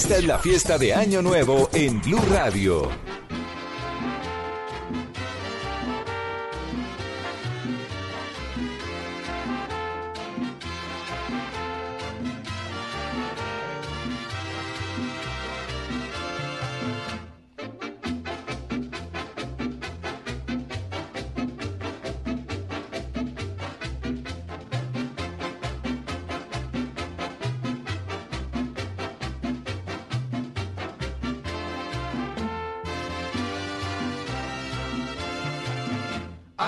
Esta 0.00 0.16
es 0.16 0.24
la 0.24 0.38
fiesta 0.38 0.78
de 0.78 0.94
Año 0.94 1.20
Nuevo 1.20 1.68
en 1.74 2.00
Blue 2.00 2.22
Radio. 2.30 2.88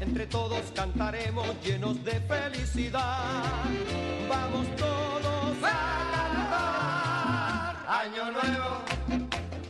entre 0.00 0.26
todos 0.26 0.60
cantaremos 0.74 1.46
llenos 1.62 2.02
de 2.04 2.20
felicidad. 2.20 3.64
Vamos 4.28 4.66
todos 4.76 5.56
a 5.62 5.76
cantar. 6.12 7.76
Año 7.88 8.30
nuevo, 8.32 8.82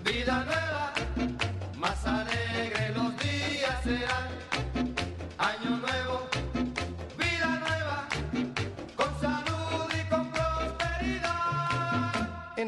vida 0.04 0.44
nueva, 0.44 0.61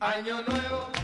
Año 0.00 0.40
nuevo, 0.48 0.99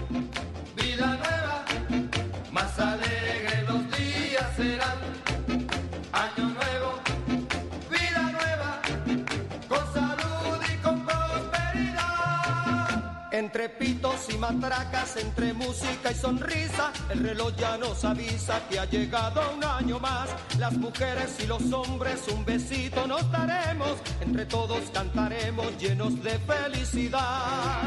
Entre 13.46 13.68
pitos 13.68 14.26
y 14.34 14.38
matracas, 14.38 15.16
entre 15.18 15.52
música 15.52 16.10
y 16.10 16.14
sonrisa, 16.16 16.92
el 17.10 17.20
reloj 17.20 17.54
ya 17.56 17.78
nos 17.78 18.04
avisa 18.04 18.60
que 18.68 18.76
ha 18.76 18.86
llegado 18.86 19.40
un 19.56 19.62
año 19.62 20.00
más. 20.00 20.28
Las 20.58 20.72
mujeres 20.72 21.36
y 21.38 21.46
los 21.46 21.62
hombres 21.72 22.22
un 22.34 22.44
besito 22.44 23.06
nos 23.06 23.30
daremos, 23.30 23.98
entre 24.20 24.46
todos 24.46 24.82
cantaremos 24.92 25.78
llenos 25.78 26.20
de 26.24 26.36
felicidad. 26.40 27.82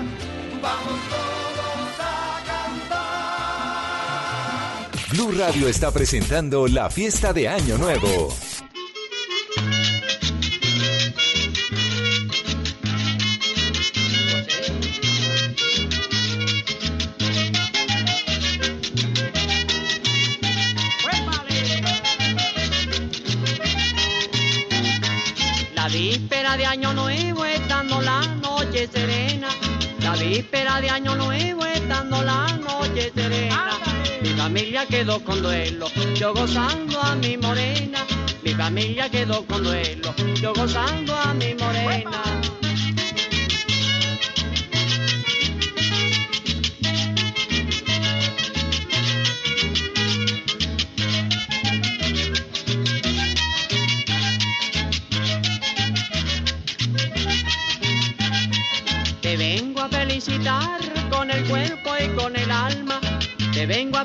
Vamos 0.62 1.00
todos 1.10 2.00
a 2.00 2.40
cantar. 4.88 5.12
Blue 5.12 5.34
Radio 5.38 5.68
está 5.68 5.92
presentando 5.92 6.68
la 6.68 6.90
fiesta 6.90 7.34
de 7.34 7.50
Año 7.50 7.78
Nuevo. 7.78 8.34
De 30.82 30.90
Año 30.90 31.16
Nuevo 31.16 31.66
estando 31.66 32.22
la 32.24 32.48
noche. 32.58 33.12
Mi 34.22 34.30
familia 34.30 34.86
quedó 34.86 35.20
con 35.24 35.42
duelo, 35.42 35.88
yo 36.16 36.34
gozando 36.34 37.02
a 37.02 37.16
mi 37.16 37.38
morena. 37.38 38.06
Mi 38.44 38.54
familia 38.54 39.10
quedó 39.10 39.46
con 39.46 39.64
duelo, 39.64 40.14
yo 40.42 40.54
gozando 40.54 41.16
a 41.16 41.34
mi 41.34 41.54
morena. 41.56 42.49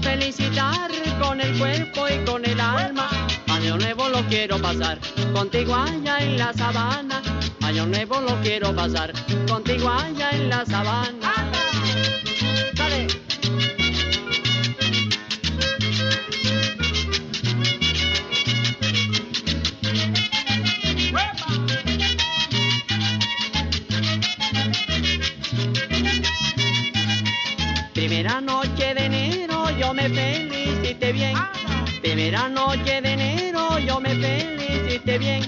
Felicitar 0.01 0.91
con 1.21 1.41
el 1.41 1.59
cuerpo 1.59 2.07
y 2.09 2.25
con 2.25 2.45
el 2.45 2.61
alma. 2.61 3.09
Año 3.49 3.77
nuevo 3.77 4.09
lo 4.09 4.23
quiero 4.27 4.59
pasar 4.61 4.99
contigo 5.33 5.75
allá 5.75 6.19
en 6.19 6.39
la 6.39 6.53
sabana. 6.53 7.23
Año 7.63 7.87
nuevo 7.87 8.21
lo 8.21 8.41
quiero 8.43 8.75
pasar 8.75 9.13
contigo 9.49 9.89
allá 9.91 10.31
en 10.31 10.49
la 10.49 10.65
sabana. 10.67 11.33
Dale. 12.75 13.07
Primera 32.25 32.49
noche 32.49 33.03
de 33.03 33.13
enero 33.13 33.79
yo 33.81 34.01
me 34.01 34.15
felicité 34.15 35.19
bien. 35.19 35.43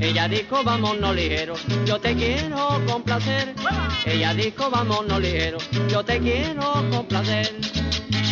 Ella 0.00 0.26
dijo 0.26 0.64
vámonos 0.64 1.14
ligero, 1.14 1.56
yo 1.84 2.00
te 2.00 2.14
quiero 2.14 2.80
complacer. 2.86 3.54
Ella 4.06 4.32
dijo 4.32 4.70
vámonos 4.70 5.20
ligero, 5.20 5.58
yo 5.90 6.02
te 6.02 6.18
quiero 6.18 6.72
complacer. 6.90 7.52
¡Huepa! 7.52 8.25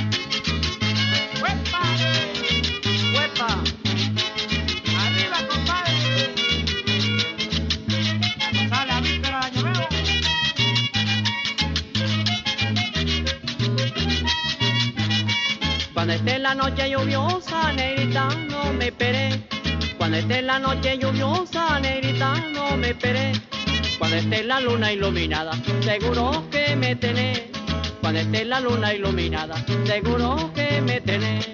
La 16.54 16.70
noche 16.70 16.88
lluviosa, 16.88 17.72
negrita, 17.72 18.28
no 18.48 18.72
me 18.74 18.86
esperé. 18.86 19.42
Cuando 19.98 20.18
esté 20.18 20.40
la 20.42 20.58
noche 20.60 20.96
lluviosa, 20.98 21.80
negrita, 21.80 22.34
no 22.52 22.76
me 22.76 22.90
esperé. 22.90 23.32
Cuando 23.98 24.16
esté 24.16 24.44
la 24.44 24.60
luna 24.60 24.92
iluminada, 24.92 25.52
seguro 25.80 26.44
que 26.50 26.76
me 26.76 26.94
tenés. 26.94 27.42
Cuando 28.00 28.20
esté 28.20 28.44
la 28.44 28.60
luna 28.60 28.94
iluminada, 28.94 29.56
seguro 29.84 30.52
que 30.54 30.80
me 30.80 31.00
tenés. 31.00 31.53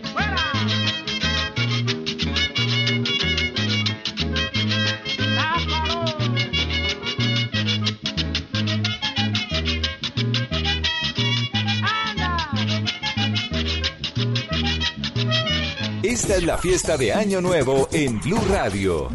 Esta 16.21 16.37
es 16.37 16.43
la 16.43 16.59
fiesta 16.59 16.99
de 16.99 17.15
Año 17.15 17.41
Nuevo 17.41 17.89
en 17.93 18.21
Blue 18.21 18.43
Radio. 18.51 19.09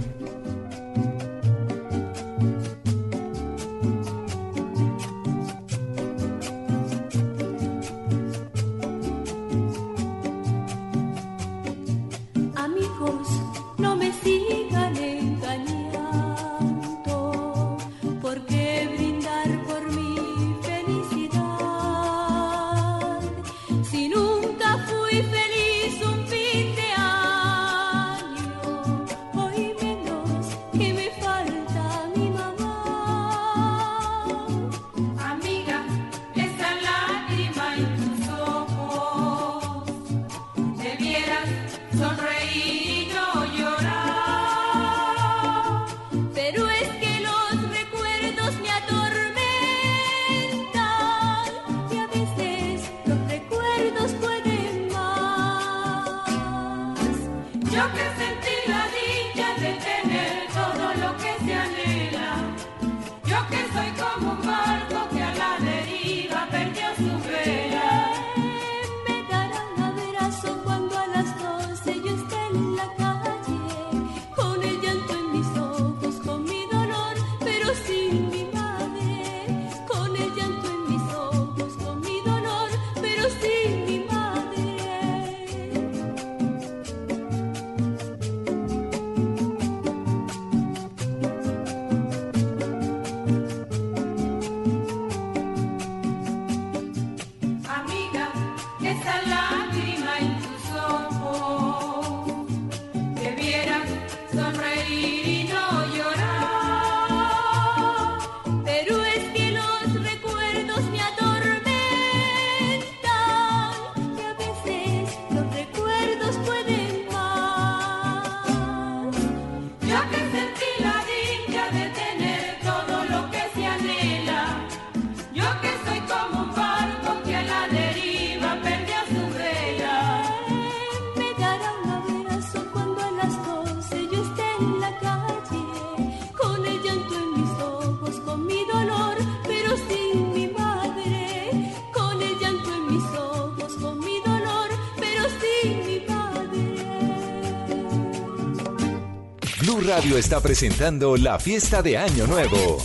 Radio 149.86 150.18
está 150.18 150.39
presentando 150.39 151.15
la 151.15 151.38
fiesta 151.38 151.84
de 151.84 151.98
Año 151.98 152.25
Nuevo. 152.25 152.77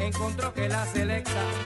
encontró 0.00 0.52
que 0.52 0.68
la 0.68 0.84
selecta 0.86 1.65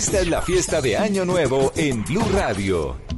Esta 0.00 0.20
es 0.20 0.28
la 0.28 0.40
fiesta 0.40 0.80
de 0.80 0.96
Año 0.96 1.26
Nuevo 1.26 1.72
en 1.76 2.02
Blue 2.04 2.24
Radio. 2.32 3.09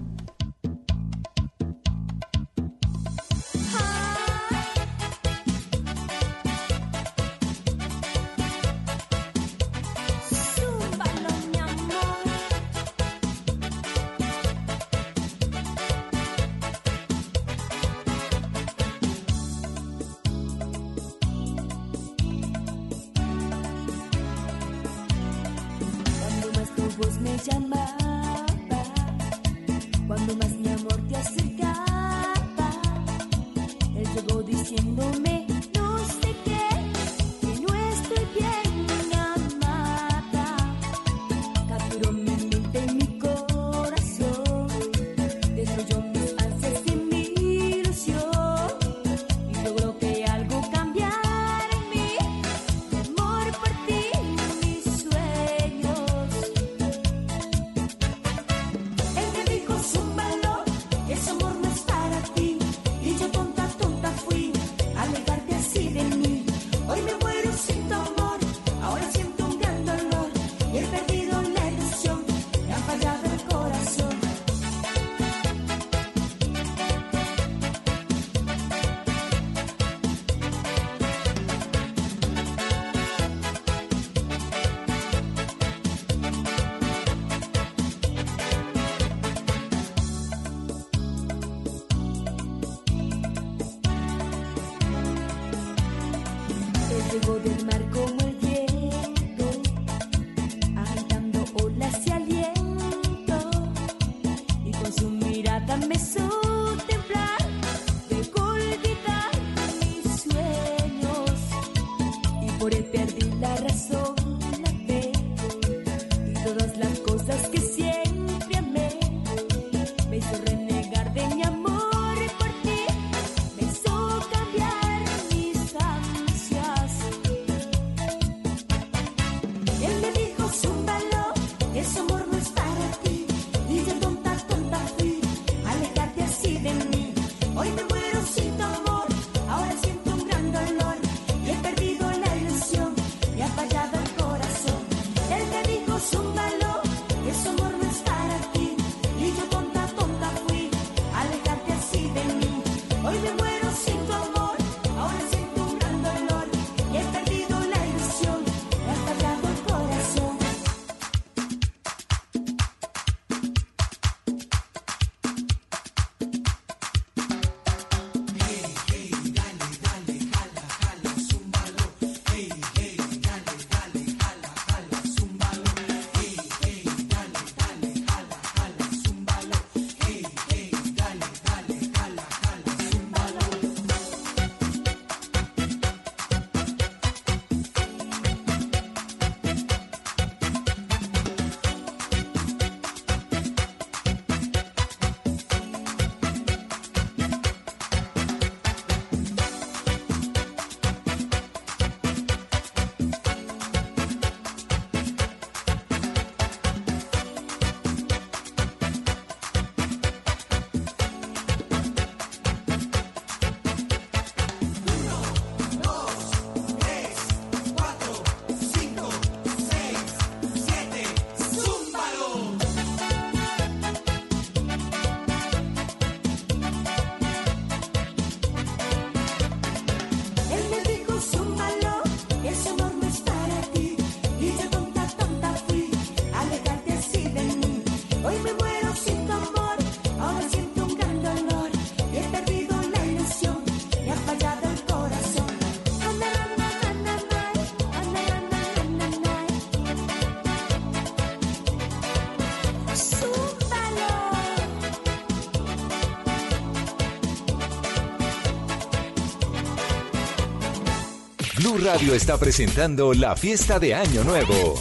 Radio 261.84 262.14
está 262.14 262.38
presentando 262.38 263.12
la 263.12 263.34
fiesta 263.34 263.78
de 263.80 263.95
Año 263.95 264.23
Nuevo. 264.23 264.75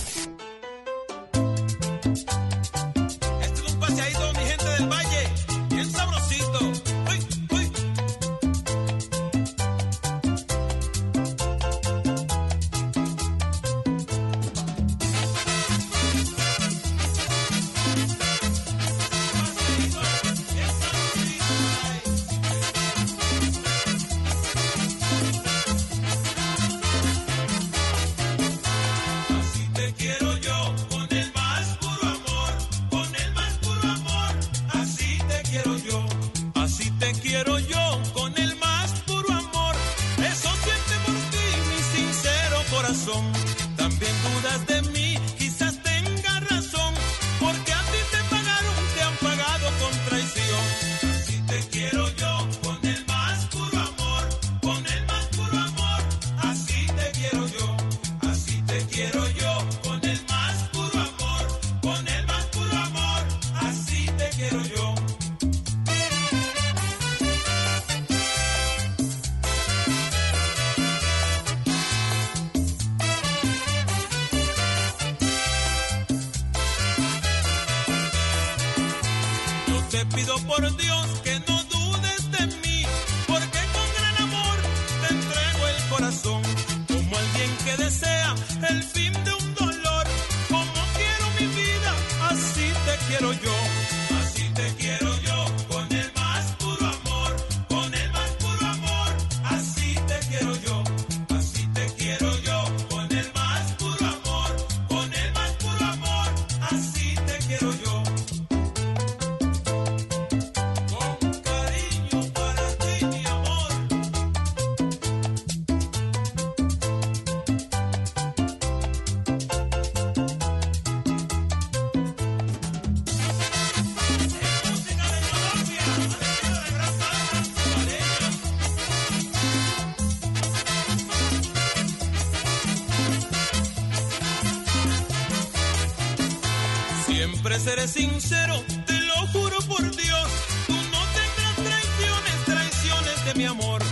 Siempre 137.21 137.59
seré 137.59 137.87
sincero, 137.87 138.63
te 138.87 138.99
lo 138.99 139.27
juro 139.27 139.55
por 139.67 139.95
Dios. 139.95 140.27
Tú 140.65 140.73
no 140.73 141.01
tendrás 141.13 141.55
traiciones, 141.55 142.45
traiciones 142.45 143.25
de 143.25 143.35
mi 143.35 143.45
amor. 143.45 143.90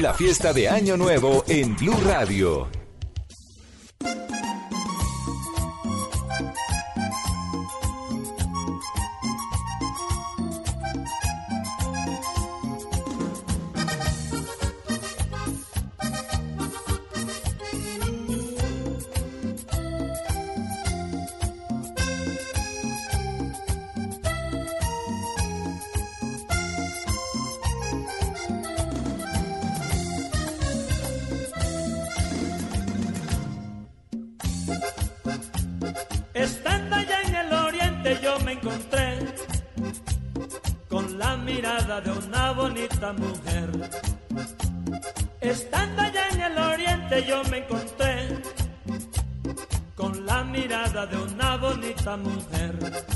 La 0.00 0.12
fiesta 0.12 0.52
de 0.52 0.68
Año 0.68 0.96
Nuevo 0.96 1.44
en 1.46 1.76
Blue 1.76 1.96
Radio. 2.04 2.83
yo 38.24 38.40
me 38.40 38.52
encontré 38.52 39.18
con 40.88 41.18
la 41.18 41.36
mirada 41.36 42.00
de 42.00 42.10
una 42.10 42.52
bonita 42.52 43.12
mujer. 43.12 43.68
Estando 45.42 46.00
allá 46.00 46.28
en 46.30 46.40
el 46.40 46.58
oriente 46.58 47.24
yo 47.26 47.44
me 47.50 47.58
encontré 47.58 48.42
con 49.94 50.24
la 50.24 50.42
mirada 50.42 51.04
de 51.04 51.18
una 51.18 51.56
bonita 51.58 52.16
mujer. 52.16 53.13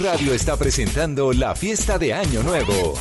Radio 0.00 0.32
está 0.32 0.56
presentando 0.56 1.30
la 1.34 1.54
fiesta 1.54 1.98
de 1.98 2.14
Año 2.14 2.42
Nuevo. 2.42 2.94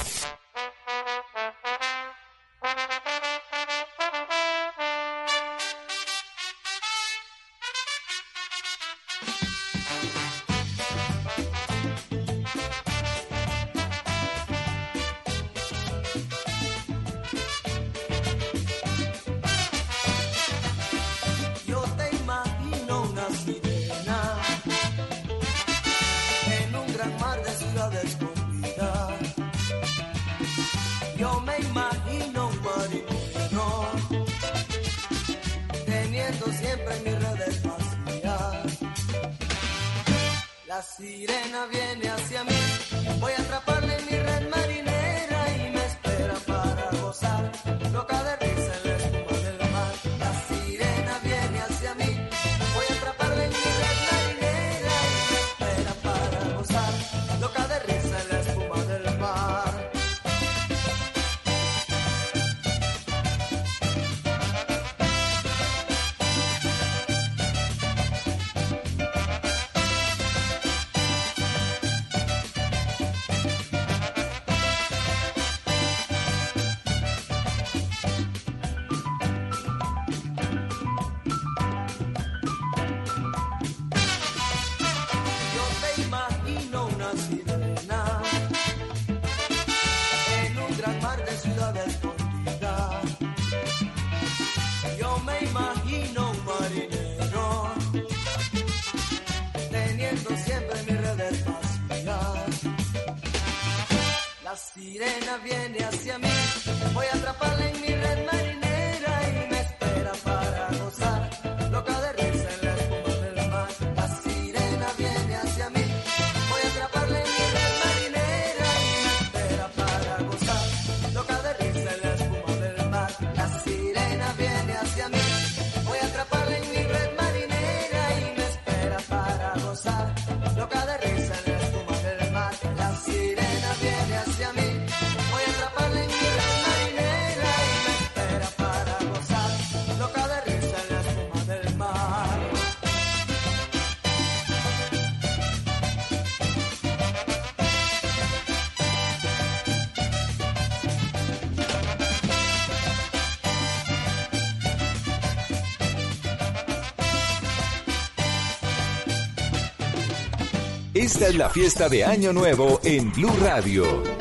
Esta 161.19 161.31
es 161.31 161.35
la 161.35 161.49
fiesta 161.49 161.89
de 161.89 162.05
Año 162.05 162.31
Nuevo 162.31 162.79
en 162.81 163.11
Blue 163.11 163.35
Radio. 163.41 164.18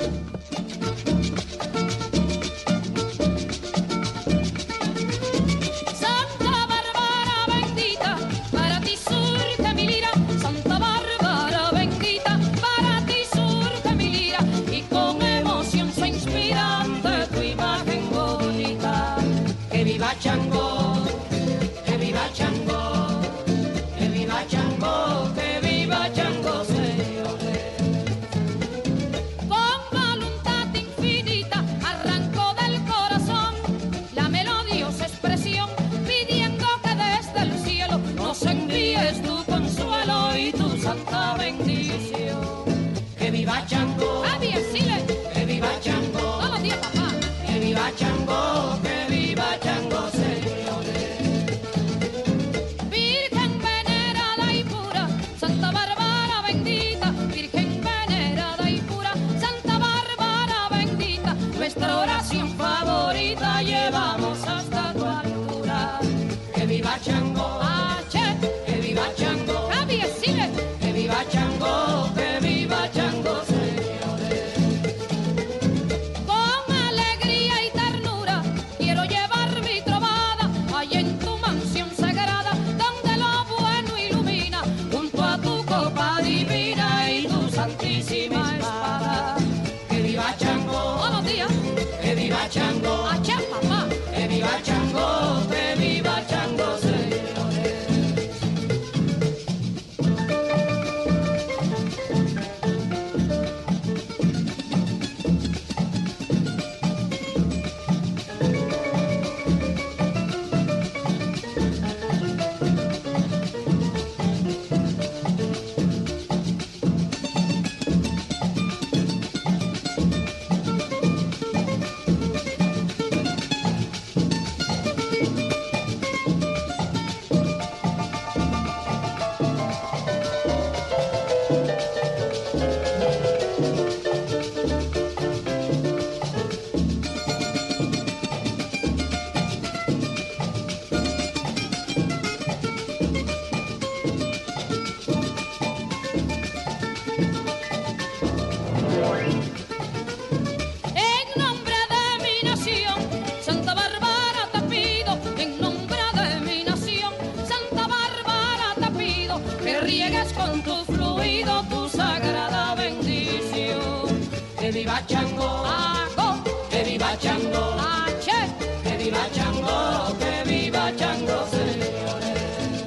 Chango, 165.18 166.42
que 166.70 166.84
viva 166.84 167.16
Chango, 167.18 167.76
Ache. 167.80 168.40
que 168.84 168.96
viva 169.02 169.18
Chango, 169.34 170.16
que 170.20 170.44
viva 170.48 170.92
Chango, 170.96 171.38
señores. 171.50 172.84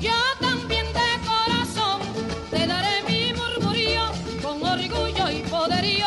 Yo 0.00 0.18
también 0.40 0.86
de 0.98 1.10
corazón 1.28 2.00
te 2.50 2.66
daré 2.66 3.02
mi 3.06 3.32
murmurío, 3.34 4.04
con 4.42 4.62
orgullo 4.62 5.30
y 5.30 5.40
poderío 5.50 6.06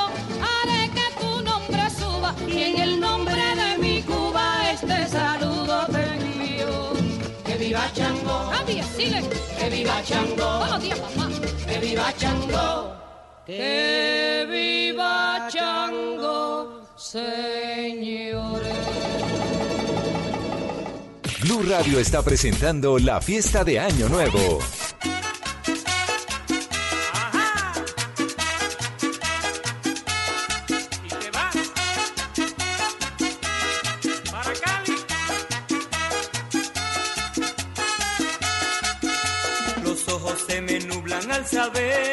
haré 0.50 0.90
que 0.90 1.08
tu 1.22 1.42
nombre 1.44 1.84
suba 2.00 2.34
y 2.48 2.62
en 2.64 2.80
el 2.82 3.00
nombre 3.00 3.44
de 3.62 3.78
mi 3.78 4.02
Cuba 4.02 4.72
este 4.72 5.08
saludo 5.08 5.86
te 5.92 6.04
envío. 6.16 6.94
Que 7.46 7.56
viva 7.58 7.84
Chango, 7.94 8.50
Cambia, 8.52 8.84
sigue. 8.98 9.22
que 9.60 9.70
viva 9.70 10.02
Chango, 10.04 10.36
todos 10.36 10.70
los 10.72 10.82
días, 10.82 11.00
papá. 11.00 11.30
que 11.68 11.80
viva 11.80 12.14
Chango. 12.18 13.01
Que 13.58 14.48
viva 14.50 15.46
Chango, 15.50 16.88
señores. 16.96 18.78
Blue 21.42 21.64
Radio 21.68 22.00
está 22.00 22.24
presentando 22.24 22.98
la 22.98 23.20
fiesta 23.20 23.66
de 23.66 23.78
Año 23.78 24.08
Nuevo. 24.08 24.60
saber 41.52 42.11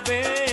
saber 0.00 0.47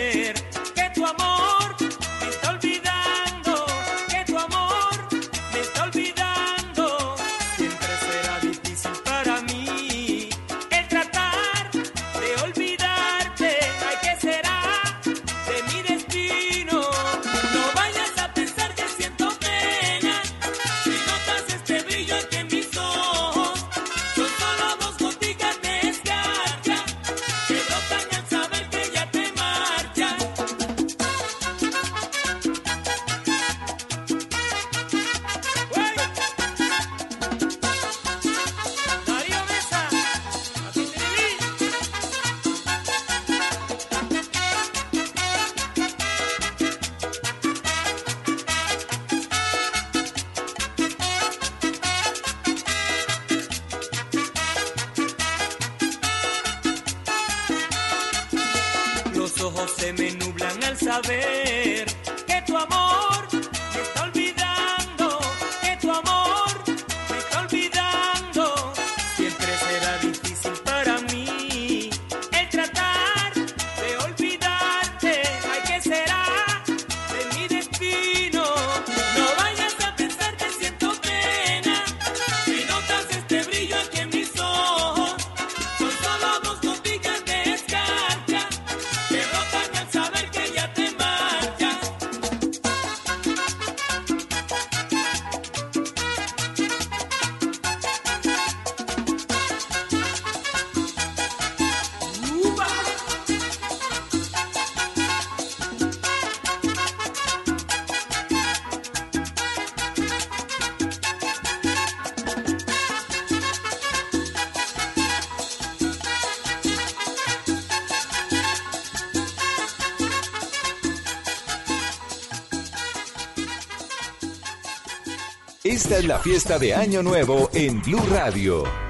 Esta 125.66 125.98
es 125.98 126.06
la 126.06 126.20
fiesta 126.20 126.60
de 126.60 126.76
Año 126.76 127.02
Nuevo 127.02 127.50
en 127.52 127.82
Blue 127.82 128.06
Radio. 128.12 128.85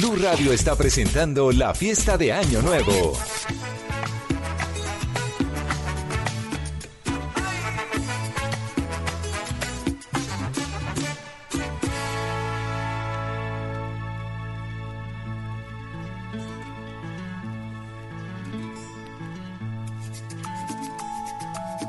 Blue 0.00 0.16
Radio 0.16 0.50
está 0.54 0.76
presentando 0.76 1.52
la 1.52 1.74
fiesta 1.74 2.16
de 2.16 2.32
Año 2.32 2.62
Nuevo. 2.62 3.12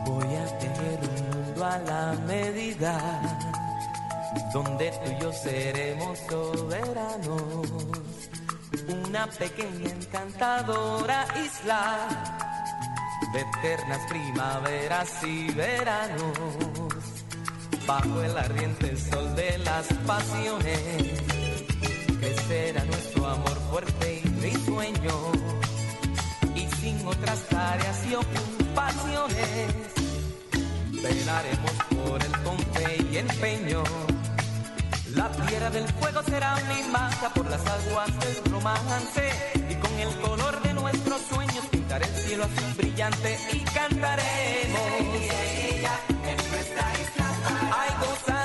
Voy 0.05 0.35
a 0.35 0.57
tener 0.59 0.99
un 0.99 1.45
mundo 1.45 1.65
a 1.65 1.77
la 1.77 2.19
medida 2.27 3.50
donde 4.53 4.91
tú 4.91 5.11
y 5.11 5.21
yo 5.21 5.31
seremos 5.31 6.19
soberanos. 6.29 7.43
Una 8.87 9.27
pequeña 9.27 9.89
encantadora 9.89 11.25
isla 11.43 12.07
de 13.33 13.39
eternas 13.39 13.99
primaveras 14.09 15.23
y 15.23 15.51
veranos. 15.51 16.33
Bajo 17.87 18.21
el 18.21 18.37
ardiente 18.37 18.97
sol 18.97 19.35
de 19.35 19.57
las 19.59 19.87
pasiones, 20.05 20.79
crecerá 22.19 22.83
nuestro 22.85 23.27
amor 23.27 23.57
fuerte 23.69 24.21
y 24.23 24.27
risueño. 24.41 25.31
Y 26.55 26.67
sin 26.75 27.07
otras 27.07 27.39
tareas 27.47 28.05
y 28.05 28.15
ocupaciones, 28.15 29.75
velaremos 30.91 31.71
por 32.05 32.21
el 32.23 32.31
pompe 32.43 33.07
y 33.11 33.17
empeño. 33.17 33.83
La 35.15 35.29
piedra 35.29 35.69
del 35.69 35.87
fuego 35.87 36.21
será 36.23 36.55
mi 36.67 36.89
mata 36.91 37.29
por 37.33 37.49
las 37.49 37.61
aguas 37.65 38.07
del 38.19 38.51
romance 38.51 39.29
y 39.69 39.75
con 39.75 39.99
el 39.99 40.09
color 40.21 40.61
de 40.61 40.73
nuestros 40.73 41.21
sueños 41.21 41.65
pintaré 41.69 42.05
el 42.05 42.15
cielo 42.15 42.43
azul 42.45 42.73
brillante 42.77 43.37
y 43.51 43.59
cantaremos. 43.59 44.81
En 46.23 46.37
nuestra 46.51 46.93
isla. 46.93 48.40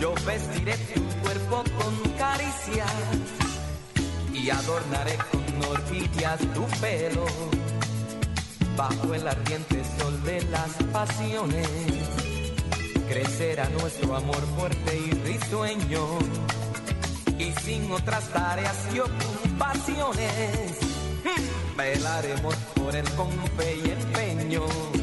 Yo 0.00 0.14
vestiré 0.24 0.76
tu 0.94 1.02
cuerpo 1.20 1.62
con 1.78 2.12
caricias 2.12 2.90
y 4.32 4.48
adornaré 4.48 5.18
con 5.30 5.70
orquídeas 5.70 6.40
tu 6.54 6.66
pelo. 6.80 7.26
Bajo 8.76 9.14
el 9.14 9.28
ardiente 9.28 9.82
sol 9.98 10.22
de 10.24 10.42
las 10.44 10.70
pasiones, 10.90 11.68
crecerá 13.08 13.68
nuestro 13.68 14.16
amor 14.16 14.40
fuerte 14.56 14.98
y 14.98 15.10
risueño 15.26 16.18
y 17.38 17.52
sin 17.60 17.92
otras 17.92 18.26
tareas 18.30 18.88
y 18.94 19.00
ocupaciones. 19.00 20.78
Velaremos 21.76 22.54
por 22.74 22.96
él 22.96 23.08
con 23.16 23.30
fe 23.58 23.76
y 23.84 23.90
empeño. 23.90 25.01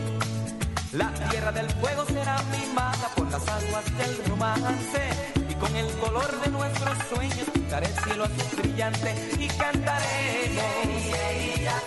La 0.94 1.14
tierra 1.30 1.52
del 1.52 1.70
fuego 1.70 2.04
será 2.06 2.42
mimada 2.52 3.10
por 3.16 3.30
las 3.30 3.48
aguas 3.48 3.86
del 3.96 4.26
romance. 4.26 5.10
Y 5.48 5.54
con 5.54 5.76
el 5.76 5.88
color 6.00 6.42
de 6.42 6.50
nuestros 6.50 6.98
sueños 7.14 7.48
pintaré 7.54 7.86
el 7.86 7.94
cielo 7.94 8.24
azul 8.24 8.60
brillante 8.60 9.16
y 9.38 9.48
cantaremos. 9.50 10.64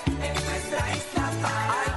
En 0.07 0.35
nuestra 0.35 0.97
isla 0.97 1.33
para 1.43 1.92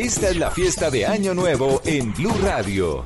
Esta 0.00 0.28
es 0.28 0.36
la 0.36 0.52
fiesta 0.52 0.90
de 0.90 1.06
Año 1.06 1.34
Nuevo 1.34 1.82
en 1.84 2.14
Blue 2.14 2.32
Radio. 2.40 3.04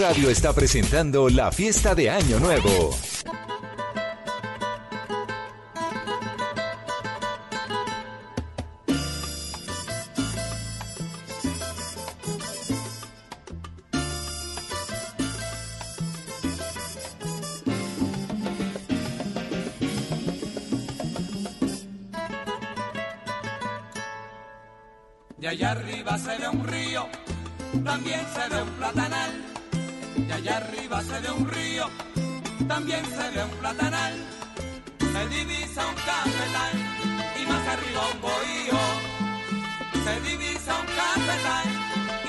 Radio 0.00 0.30
está 0.30 0.54
presentando 0.54 1.28
la 1.28 1.52
fiesta 1.52 1.94
de 1.94 2.08
Año 2.08 2.40
Nuevo. 2.40 2.96
De 25.36 25.48
allá 25.48 25.72
arriba 25.72 26.16
se 26.16 26.38
ve 26.38 26.48
un 26.48 26.66
río, 26.66 27.06
también 27.84 28.20
se 28.34 28.48
ve 28.48 28.62
un 28.62 28.70
platanal 28.70 29.59
y 30.16 30.32
allá 30.32 30.56
arriba 30.58 31.02
se 31.02 31.20
ve 31.20 31.30
un 31.30 31.48
río, 31.48 31.86
también 32.68 33.04
se 33.04 33.30
ve 33.30 33.44
un 33.44 33.50
platanal, 33.60 34.14
se 34.98 35.28
divisa 35.28 35.86
un 35.86 35.94
cafetal 35.94 36.72
y 37.40 37.46
más 37.46 37.68
arriba 37.68 38.02
un 38.12 38.20
bohío, 38.20 38.80
se 40.04 40.20
divisa 40.28 40.72
un 40.80 40.86
cafetal 40.86 41.66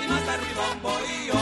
y 0.04 0.08
más 0.08 0.28
arriba 0.36 0.64
un 0.74 0.82
bohío. 0.82 1.42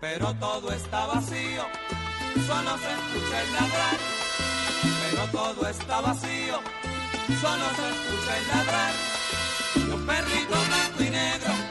Pero 0.00 0.34
todo 0.34 0.72
está 0.72 1.06
vacío, 1.06 1.64
solo 2.46 2.78
se 2.78 2.90
escucha 2.98 3.42
el 3.42 3.52
ladrar, 3.52 3.98
pero 5.02 5.24
todo 5.30 5.68
está 5.68 6.00
vacío, 6.00 6.60
solo 7.40 7.64
se 7.76 7.88
escucha 7.90 8.36
el 8.38 8.48
ladrar. 8.48 8.92
Un 9.92 10.06
perrito 10.06 10.56
blanco 10.68 11.02
y 11.02 11.10
negro 11.10 11.69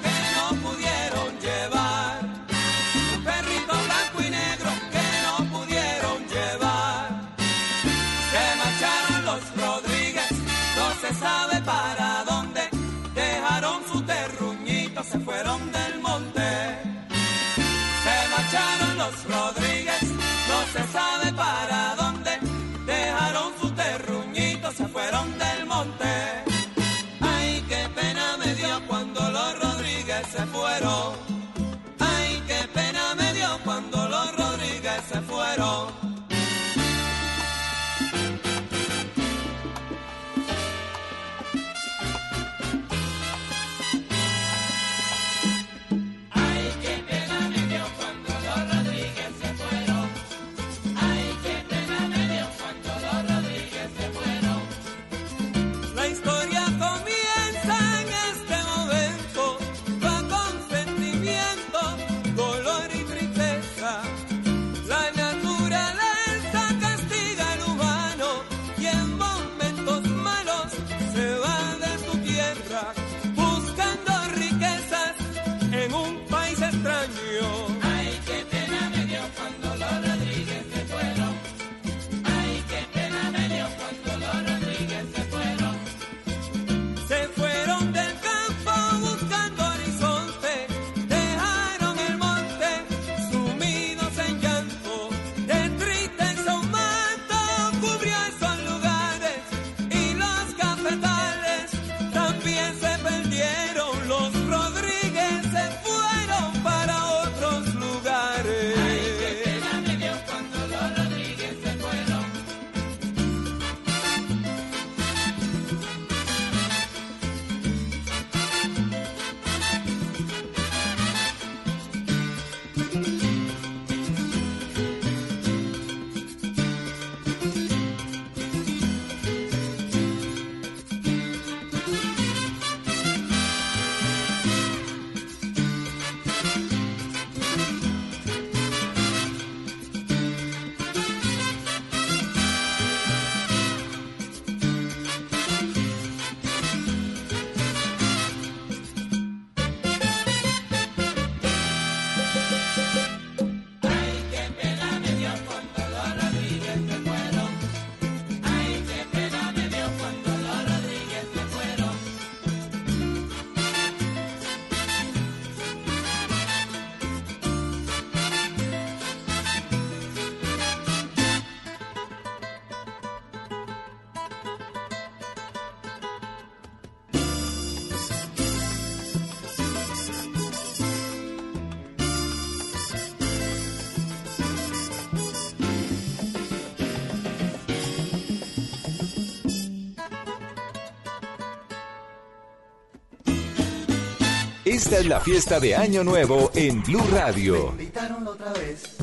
Esta 194.70 195.00
es 195.00 195.08
la 195.08 195.20
fiesta 195.20 195.60
de 195.60 195.76
Año 195.76 196.04
Nuevo 196.04 196.52
en 196.54 196.84
Blue 196.84 197.02
Radio. 197.12 197.74
Me 197.76 197.86
invitaron 197.86 198.28
otra 198.28 198.54
vez 198.54 198.98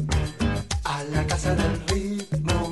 a 0.84 1.02
la 1.02 1.26
casa 1.26 1.56
del 1.56 1.84
ritmo 1.88 2.65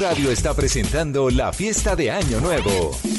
Radio 0.00 0.30
está 0.30 0.54
presentando 0.54 1.28
la 1.28 1.52
fiesta 1.52 1.94
de 1.94 2.10
Año 2.10 2.40
Nuevo. 2.40 3.09